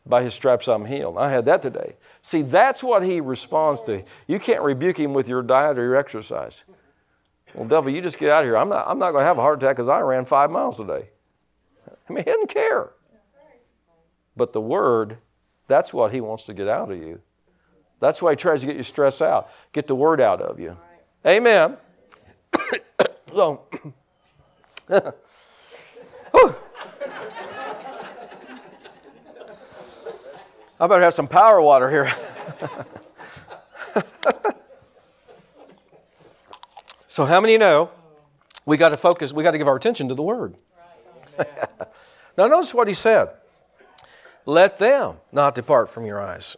[0.07, 1.17] By his stripes I'm healed.
[1.17, 1.97] I had that today.
[2.21, 4.03] See, that's what he responds to.
[4.27, 6.65] You can't rebuke him with your diet or your exercise.
[7.55, 8.57] Well, devil, you just get out of here.
[8.57, 10.77] I'm not, I'm not going to have a heart attack because I ran five miles
[10.77, 11.09] today.
[12.09, 12.91] I mean, he doesn't care.
[14.37, 15.19] But the word,
[15.69, 17.21] that's what he wants to get out of you.
[18.01, 20.77] That's why he tries to get you stressed out, get the word out of you.
[21.25, 21.77] Amen.
[23.35, 23.63] so,
[30.85, 32.13] I better have some power water here.
[37.09, 37.89] so, how many know
[38.67, 40.57] we got to focus, we got to give our attention to the Word?
[42.37, 43.31] now, notice what he said
[44.45, 46.55] let them not depart from your eyes.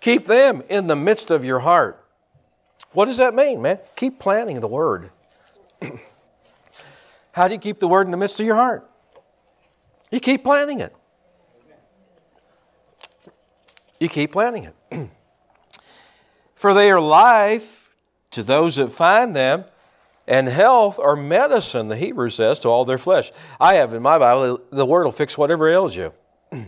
[0.00, 2.02] Keep them in the midst of your heart.
[2.92, 3.78] What does that mean, man?
[3.94, 5.10] Keep planting the word.
[7.32, 8.90] How do you keep the word in the midst of your heart?
[10.10, 10.96] You keep planting it.
[14.00, 14.74] You keep planting it.
[16.54, 17.90] For they are life
[18.32, 19.64] to those that find them,
[20.26, 23.32] and health or medicine, the Hebrew says, to all their flesh.
[23.58, 26.12] I have in my Bible, the word will fix whatever ails you.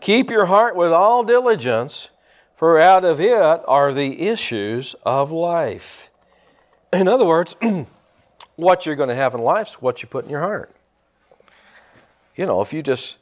[0.00, 2.10] Keep your heart with all diligence,
[2.56, 6.10] for out of it are the issues of life.
[6.92, 7.56] In other words,
[8.56, 10.74] what you're going to have in life is what you put in your heart.
[12.36, 13.18] You know, if you just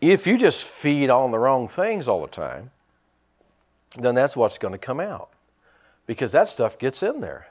[0.00, 2.70] if you just feed on the wrong things all the time,
[3.98, 5.30] then that's what's going to come out.
[6.06, 7.48] Because that stuff gets in there.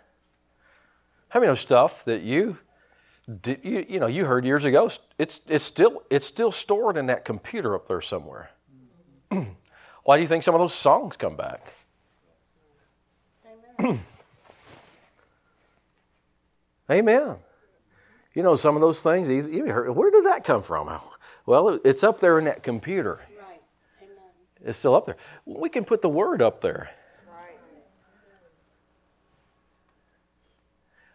[1.29, 2.57] How many of stuff that you
[3.27, 7.25] you, you know, you heard years ago, it's, it's, still, it's still stored in that
[7.25, 8.51] computer up there somewhere.
[10.03, 11.73] Why do you think some of those songs come back?
[13.79, 13.99] Amen.
[16.91, 17.37] Amen.
[18.35, 20.89] You know, some of those things, you heard, where did that come from?
[21.45, 23.21] Well, it's up there in that computer.
[23.39, 23.61] Right.
[24.01, 24.15] Amen.
[24.63, 25.17] It's still up there.
[25.45, 26.89] We can put the word up there.
[27.27, 27.57] Right.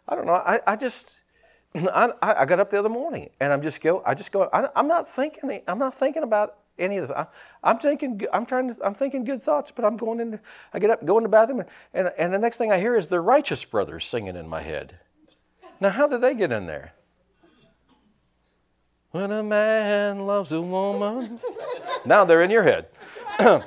[0.09, 0.35] I don't know.
[0.35, 1.23] I, I just,
[1.75, 4.03] I, I got up the other morning and I'm just go.
[4.07, 4.49] I just go.
[4.53, 5.63] I, am not thinking.
[5.67, 7.17] I'm not thinking about any of this.
[7.17, 7.27] I,
[7.69, 8.23] am thinking.
[8.33, 8.85] I'm trying to.
[8.85, 10.41] I'm thinking good thoughts, but I'm going into.
[10.73, 13.09] I get up, go in the bathroom, and and the next thing I hear is
[13.09, 14.99] the Righteous Brothers singing in my head.
[15.81, 16.93] Now, how did they get in there?
[19.13, 21.41] When a man loves a woman.
[22.05, 22.87] now they're in your head.
[23.41, 23.63] so,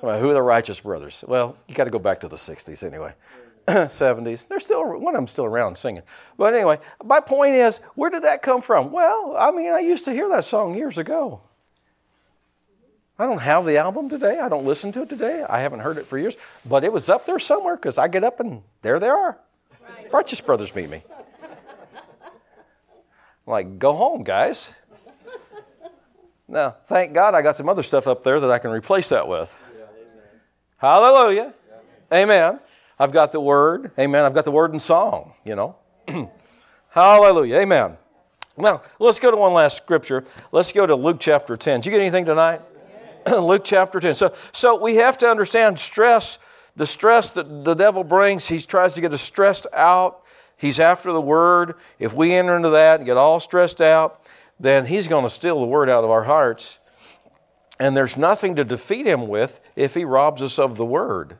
[0.00, 1.24] who are the righteous brothers?
[1.26, 3.14] Well, you got to go back to the 60s anyway.
[3.68, 4.48] 70s.
[4.48, 6.02] They're still, one of them's still around singing.
[6.36, 8.90] But anyway, my point is, where did that come from?
[8.90, 11.40] Well, I mean, I used to hear that song years ago.
[13.16, 14.40] I don't have the album today.
[14.40, 15.44] I don't listen to it today.
[15.48, 16.36] I haven't heard it for years.
[16.64, 19.38] But it was up there somewhere because I get up and there they are.
[19.80, 20.12] Right.
[20.12, 21.04] Righteous Brothers meet me.
[23.46, 24.72] Like, go home, guys.
[26.52, 29.26] Now, thank God I got some other stuff up there that I can replace that
[29.26, 29.58] with.
[29.74, 29.84] Yeah,
[30.76, 31.54] Hallelujah.
[32.10, 32.18] Yeah.
[32.18, 32.60] Amen.
[32.98, 33.90] I've got the word.
[33.98, 34.24] Amen.
[34.24, 35.76] I've got the word and song, you know.
[36.90, 37.56] Hallelujah.
[37.56, 37.96] Amen.
[38.58, 40.24] Now, let's go to one last scripture.
[40.52, 41.80] Let's go to Luke chapter 10.
[41.80, 42.60] Did you get anything tonight?
[43.26, 44.12] Luke chapter 10.
[44.12, 46.38] So, so we have to understand stress,
[46.76, 50.21] the stress that the devil brings, he tries to get us stressed out
[50.62, 51.74] He's after the word.
[51.98, 54.22] If we enter into that and get all stressed out,
[54.60, 56.78] then he's going to steal the word out of our hearts.
[57.80, 61.36] And there's nothing to defeat him with if he robs us of the word.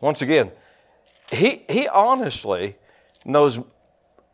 [0.00, 0.52] Once again,
[1.30, 2.76] he, he honestly
[3.26, 3.60] knows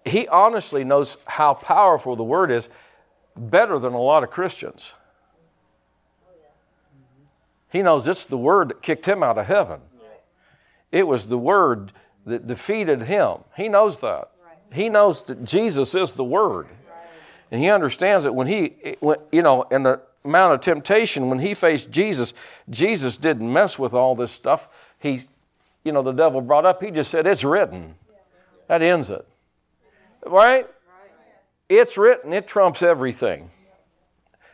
[0.05, 2.69] he honestly knows how powerful the word is
[3.37, 4.95] better than a lot of Christians.
[7.73, 9.81] He knows it's the word that kicked him out of heaven.
[10.93, 11.93] It was the word
[12.27, 13.39] that defeated him.
[13.57, 14.31] He knows that.
[14.45, 14.59] Right.
[14.73, 16.67] He knows that Jesus is the Word.
[16.67, 17.09] Right.
[17.51, 18.75] And he understands that when he,
[19.33, 22.35] you know, in the amount of temptation, when he faced Jesus,
[22.69, 24.69] Jesus didn't mess with all this stuff.
[24.99, 25.23] He,
[25.85, 27.95] you know, the devil brought up, he just said, It's written.
[28.67, 29.27] That ends it.
[30.27, 30.67] Right?
[31.69, 33.51] It's written, it trumps everything.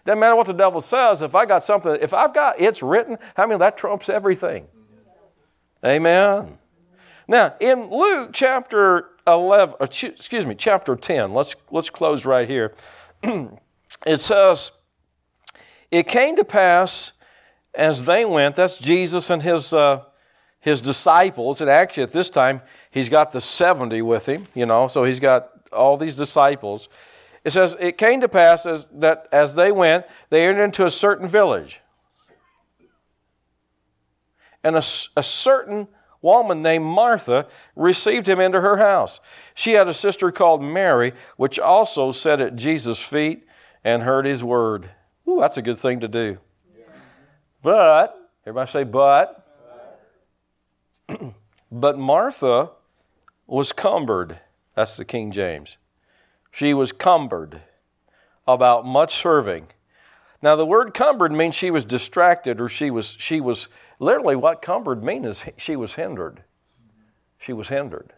[0.04, 3.18] Doesn't matter what the devil says, if I got something, if I've got it's written,
[3.36, 4.66] I mean, that trumps everything.
[5.84, 6.58] Amen.
[7.28, 12.74] Now, in Luke chapter 11, excuse me, chapter 10, let's, let's close right here.
[14.06, 14.72] it says,
[15.90, 17.12] It came to pass
[17.74, 20.02] as they went, that's Jesus and his, uh,
[20.60, 24.88] his disciples, and actually at this time, he's got the 70 with him, you know,
[24.88, 26.88] so he's got all these disciples.
[27.44, 30.90] It says, It came to pass as, that as they went, they entered into a
[30.90, 31.80] certain village.
[34.62, 34.82] And a,
[35.16, 35.88] a certain
[36.22, 39.20] woman named Martha received him into her house.
[39.54, 43.46] She had a sister called Mary, which also sat at Jesus' feet
[43.84, 44.90] and heard his word.
[45.28, 46.38] Ooh, that's a good thing to do.
[47.62, 49.46] But, everybody say, but.
[51.72, 52.70] but Martha
[53.46, 54.38] was cumbered.
[54.74, 55.76] That's the King James.
[56.50, 57.62] She was cumbered
[58.46, 59.68] about much serving.
[60.42, 63.68] Now, the word cumbered means she was distracted or she was, she was
[64.02, 66.42] Literally, what cumbered means is she was hindered.
[67.38, 68.12] She was hindered.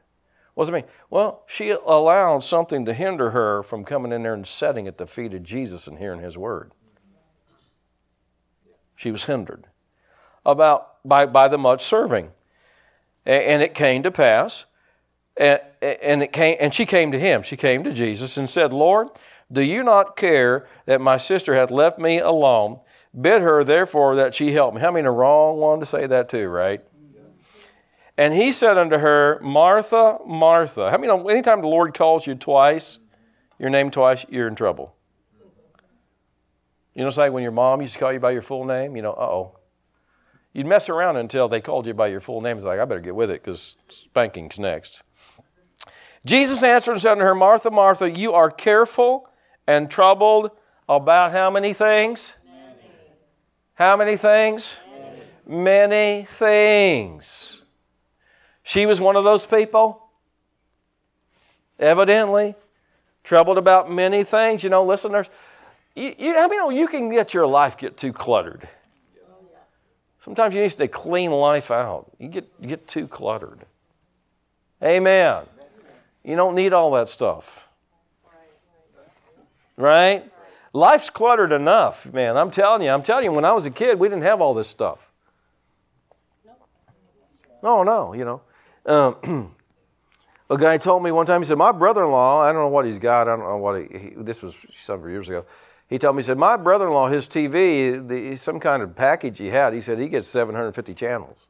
[0.54, 0.84] What does it mean?
[1.10, 5.06] Well, she allowed something to hinder her from coming in there and sitting at the
[5.06, 6.72] feet of Jesus and hearing his word.
[8.96, 9.66] She was hindered
[10.46, 12.30] about by, by the much serving.
[13.26, 14.64] And it came to pass,
[15.36, 17.42] and, it came, and she came to him.
[17.42, 19.08] She came to Jesus and said, Lord,
[19.52, 22.80] do you not care that my sister hath left me alone?
[23.18, 24.80] Bid her, therefore, that she help me.
[24.80, 26.82] How many a wrong one to say that too, right?
[28.16, 30.90] And he said unto her, Martha, Martha.
[30.90, 33.00] How many anytime the Lord calls you twice,
[33.58, 34.94] your name twice, you're in trouble.
[36.94, 38.94] You know, it's like when your mom used to call you by your full name,
[38.96, 39.58] you know, uh oh.
[40.52, 42.56] You'd mess around until they called you by your full name.
[42.56, 45.02] It's like, I better get with it because spanking's next.
[46.24, 49.28] Jesus answered and said unto her, Martha, Martha, you are careful
[49.66, 50.52] and troubled
[50.88, 52.36] about how many things?
[53.74, 54.78] How many things?
[55.46, 55.62] Many.
[55.62, 57.62] many things.
[58.62, 60.02] She was one of those people,
[61.78, 62.54] evidently,
[63.24, 64.62] troubled about many things.
[64.62, 65.28] You know, listeners,
[65.94, 68.68] you, you, I mean, you can get your life get too cluttered.
[70.20, 72.10] Sometimes you need to clean life out.
[72.18, 73.66] You get, you get too cluttered.
[74.82, 75.44] Amen.
[76.24, 77.68] You don't need all that stuff.
[79.76, 80.24] Right?
[80.74, 82.36] Life's cluttered enough, man.
[82.36, 82.90] I'm telling you.
[82.90, 85.12] I'm telling you, when I was a kid, we didn't have all this stuff.
[87.62, 88.42] No, no, you know.
[88.84, 89.54] Um,
[90.50, 92.68] a guy told me one time, he said, My brother in law, I don't know
[92.68, 95.46] what he's got, I don't know what he, he this was several years ago.
[95.86, 98.96] He told me, he said, My brother in law, his TV, the, some kind of
[98.96, 101.46] package he had, he said he gets 750 channels.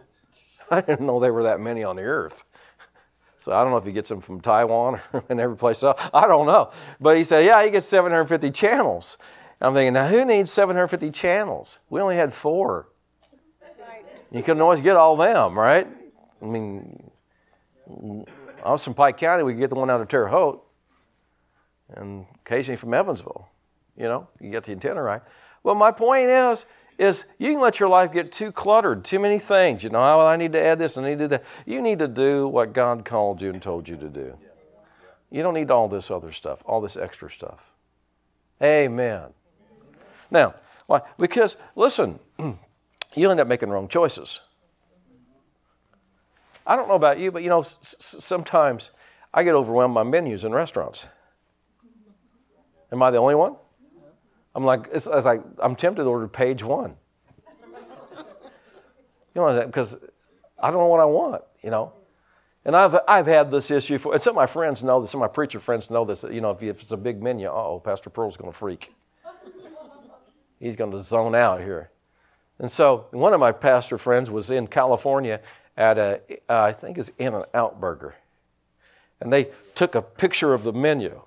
[0.70, 2.46] I didn't know there were that many on the earth.
[3.44, 6.00] So I don't know if he gets them from Taiwan or in every place else.
[6.14, 6.70] I don't know.
[6.98, 9.18] But he said, yeah, he gets 750 channels.
[9.60, 11.78] And I'm thinking, now who needs 750 channels?
[11.90, 12.88] We only had four.
[14.32, 15.86] You couldn't always get all them, right?
[16.40, 17.10] I mean,
[18.64, 19.42] I was from Pike County.
[19.42, 20.64] We could get the one out of Terre Haute,
[21.90, 23.46] and occasionally from Evansville.
[23.94, 25.20] You know, you get the antenna right.
[25.62, 26.64] Well, my point is,
[26.98, 29.82] is you can let your life get too cluttered, too many things.
[29.82, 31.44] You know, oh, I need to add this, I need to do that.
[31.66, 34.38] You need to do what God called you and told you to do.
[35.30, 37.72] You don't need all this other stuff, all this extra stuff.
[38.62, 39.30] Amen.
[40.30, 40.54] Now,
[40.86, 41.02] why?
[41.18, 42.18] Because listen,
[43.14, 44.40] you end up making wrong choices.
[46.66, 48.90] I don't know about you, but you know, s- sometimes
[49.32, 51.08] I get overwhelmed by menus in restaurants.
[52.92, 53.56] Am I the only one?
[54.54, 56.94] I'm like, it's, it's like I'm tempted to order page one.
[59.34, 59.96] you know, because
[60.60, 61.42] I don't know what I want.
[61.62, 61.92] You know,
[62.64, 65.10] and I've I've had this issue for, and some of my friends know this.
[65.10, 66.24] Some of my preacher friends know this.
[66.24, 68.92] You know, if, if it's a big menu, oh, Pastor Pearl's going to freak.
[70.60, 71.90] He's going to zone out here.
[72.58, 75.40] And so one of my pastor friends was in California
[75.76, 78.14] at a, uh, I think it's In-N-Out Burger.
[79.20, 81.22] And they took a picture of the menu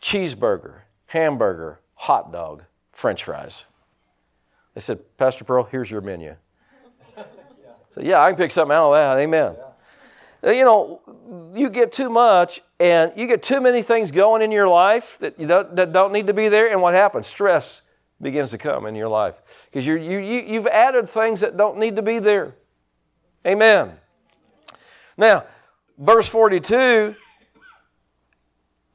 [0.00, 3.64] cheeseburger, hamburger, hot dog, french fries.
[4.74, 6.36] They said, Pastor Pearl, here's your menu.
[7.92, 9.22] So, yeah, I can pick something out of that.
[9.22, 9.54] Amen.
[10.42, 14.66] You know, you get too much and you get too many things going in your
[14.66, 17.26] life that, you don't, that don't need to be there, and what happens?
[17.26, 17.82] Stress
[18.18, 19.34] begins to come in your life
[19.66, 22.54] because you you, you've added things that don't need to be there.
[23.46, 23.92] Amen.
[25.18, 25.44] Now,
[25.98, 27.14] verse 42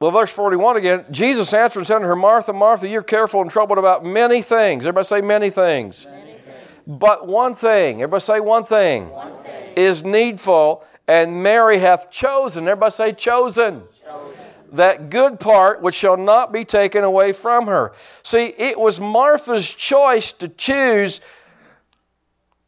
[0.00, 3.50] well, verse 41 again, Jesus answered and said to her, Martha, Martha, you're careful and
[3.50, 4.86] troubled about many things.
[4.86, 6.06] Everybody say many things.
[6.06, 6.86] Many things.
[6.86, 12.68] But one thing, everybody say one thing, one thing, is needful, and Mary hath chosen.
[12.68, 13.82] Everybody say chosen.
[14.04, 14.38] chosen.
[14.70, 17.92] That good part which shall not be taken away from her.
[18.22, 21.20] See, it was Martha's choice to choose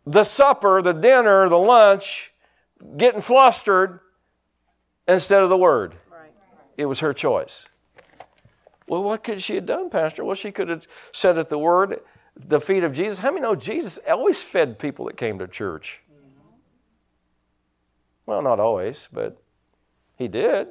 [0.04, 2.32] the supper, the dinner, the lunch,
[2.96, 4.00] getting flustered
[5.06, 5.94] instead of the word.
[6.80, 7.68] It was her choice.
[8.86, 10.24] Well, what could she have done, Pastor?
[10.24, 12.00] Well, she could have said at the word,
[12.34, 13.18] the feet of Jesus.
[13.18, 16.00] How many know Jesus always fed people that came to church?
[18.24, 19.36] Well, not always, but
[20.16, 20.68] he did.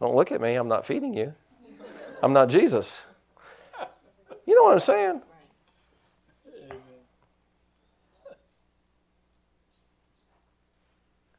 [0.00, 0.54] Don't look at me.
[0.54, 1.34] I'm not feeding you.
[2.22, 3.04] I'm not Jesus.
[4.46, 5.22] You know what I'm saying?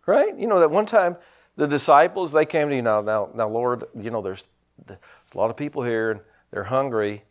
[0.05, 0.37] Right?
[0.37, 1.17] You know that one time
[1.55, 4.47] the disciples, they came to you now, now, now, Lord, you know, there's,
[4.85, 4.99] there's
[5.33, 7.23] a lot of people here and they're hungry.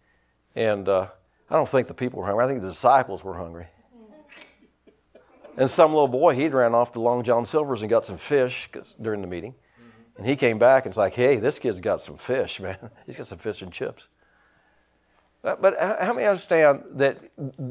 [0.55, 1.09] And uh,
[1.51, 2.45] I don't think the people were hungry.
[2.45, 3.67] I think the disciples were hungry.
[5.57, 8.71] And some little boy, he'd ran off to Long John Silver's and got some fish
[9.01, 9.55] during the meeting.
[10.17, 12.79] And he came back and it's like, hey, this kid's got some fish, man.
[13.07, 14.09] He's got some fish and chips.
[15.43, 17.19] But, but how many understand that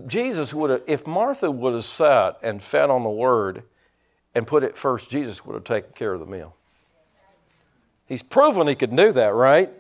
[0.08, 3.64] Jesus would have, if Martha would have sat and fed on the word,
[4.34, 6.56] and put it first, Jesus would have taken care of the meal.
[8.06, 9.70] He's proven he could do that, right?
[9.70, 9.76] right.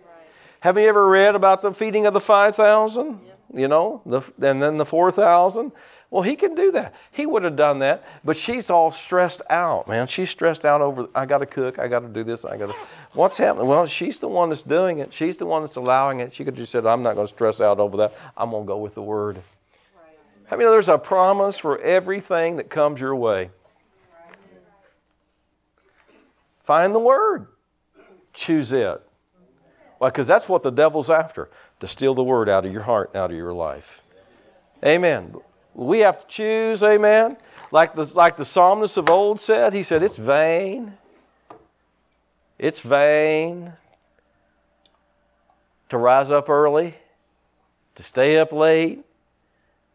[0.61, 3.19] Have you ever read about the feeding of the 5,000?
[3.53, 5.73] You know, the, and then the 4,000?
[6.09, 6.93] Well, he can do that.
[7.11, 10.07] He would have done that, but she's all stressed out, man.
[10.07, 12.67] She's stressed out over, I got to cook, I got to do this, I got
[12.67, 12.75] to.
[13.13, 13.67] What's happening?
[13.67, 15.13] Well, she's the one that's doing it.
[15.13, 16.31] She's the one that's allowing it.
[16.31, 18.13] She could have just said, I'm not going to stress out over that.
[18.37, 19.37] I'm going to go with the word.
[19.37, 20.15] Right.
[20.49, 23.49] I mean, there's a promise for everything that comes your way.
[26.63, 27.47] Find the word.
[28.33, 29.01] Choose it.
[29.97, 30.09] Why?
[30.09, 31.49] Because that's what the devil's after
[31.79, 34.01] to steal the word out of your heart, out of your life.
[34.83, 35.35] Amen.
[35.73, 37.37] We have to choose, amen.
[37.71, 40.97] Like the, like the psalmist of old said, he said, It's vain.
[42.57, 43.73] It's vain
[45.89, 46.95] to rise up early,
[47.95, 49.03] to stay up late,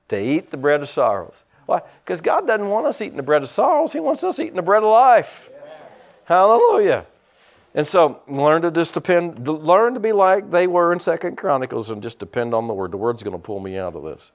[0.08, 1.44] to eat the bread of sorrows.
[1.66, 1.80] Why?
[2.04, 4.62] Because God doesn't want us eating the bread of sorrows, He wants us eating the
[4.62, 5.50] bread of life.
[6.27, 7.07] Hallelujah.
[7.72, 11.89] And so learn to just depend, learn to be like they were in Second Chronicles
[11.91, 12.91] and just depend on the word.
[12.91, 14.33] The word's going to pull me out of this.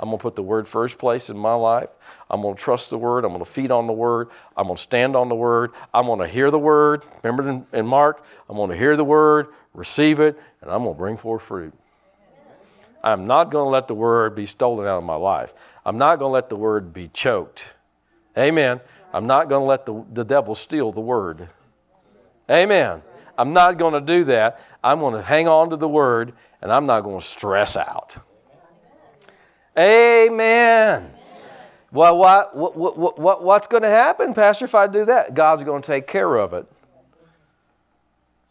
[0.00, 1.90] I'm going to put the word first place in my life.
[2.30, 3.24] I'm going to trust the word.
[3.24, 4.30] I'm going to feed on the word.
[4.56, 5.72] I'm going to stand on the word.
[5.92, 7.04] I'm going to hear the word.
[7.22, 10.98] Remember in, Mark, I'm going to hear the word, receive it, and I'm going to
[10.98, 11.74] bring forth fruit.
[13.02, 15.52] I'm not going to let the word be stolen out of my life.
[15.84, 17.74] I'm not going to let the word be choked
[18.36, 18.80] Amen.
[19.14, 21.48] I'm not going to let the, the devil steal the word.
[22.50, 23.00] Amen.
[23.38, 24.60] I'm not going to do that.
[24.82, 28.16] I'm going to hang on to the word and I'm not going to stress out.
[29.78, 31.12] Amen.
[31.92, 35.34] Well, what, what, what, what, what's going to happen, Pastor, if I do that?
[35.34, 36.66] God's going to take care of it.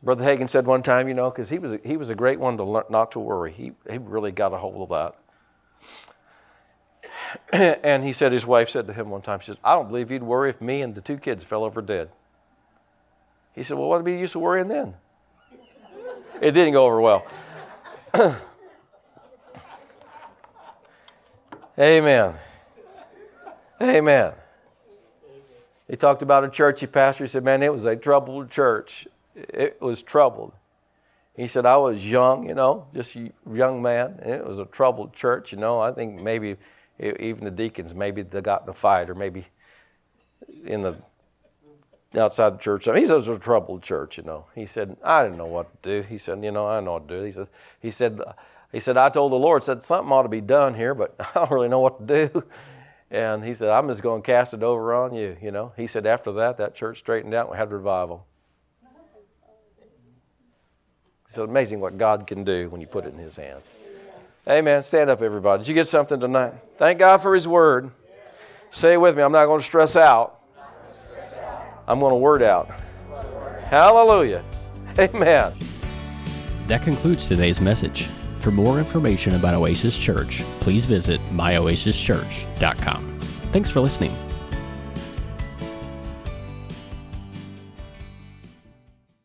[0.02, 2.40] Brother Hagin said one time, you know, because he was a, he was a great
[2.40, 3.52] one to learn not to worry.
[3.52, 5.23] He he really got a hold of that.
[7.54, 10.12] and he said his wife said to him one time, she said, "I don't believe
[10.12, 12.10] you'd worry if me and the two kids fell over dead."
[13.54, 14.96] He said, "Well, what'd be the use of worrying then?"
[16.42, 17.26] it didn't go over well.
[21.80, 22.36] Amen.
[23.82, 24.34] Amen.
[25.88, 27.22] He talked about a church he pastored.
[27.22, 30.54] He said, Man, it was a troubled church it was troubled.
[31.36, 35.14] He said, I was young, you know, just a young man, it was a troubled
[35.14, 35.80] church, you know.
[35.80, 36.58] I think maybe
[37.00, 39.46] even the deacons, maybe they got in a fight, or maybe
[40.66, 40.98] in the
[42.16, 42.86] outside the church.
[42.86, 44.46] He says was a troubled church, you know.
[44.56, 46.08] He said, I didn't know what to do.
[46.08, 47.24] He said, you know, I know what to do.
[47.24, 47.48] He said,
[47.80, 48.22] he said,
[48.72, 51.40] he said, I told the Lord, said something ought to be done here, but I
[51.40, 52.44] don't really know what to do.
[53.12, 55.72] And he said, I'm just going to cast it over on you, you know.
[55.78, 57.52] He said, after that, that church straightened out.
[57.52, 58.26] We had revival.
[61.26, 63.76] It's amazing what God can do when you put it in His hands.
[64.48, 64.82] Amen.
[64.82, 65.64] Stand up, everybody.
[65.64, 66.54] Did you get something tonight?
[66.78, 67.92] Thank God for His Word.
[68.72, 69.22] Say it with me.
[69.24, 70.40] I'm not going to stress out.
[71.88, 72.70] I'm going to word out.
[73.66, 74.44] Hallelujah.
[74.98, 75.54] Amen.
[76.68, 78.06] That concludes today's message.
[78.40, 83.20] For more information about Oasis Church, please visit myoasischurch.com.
[83.52, 84.16] Thanks for listening.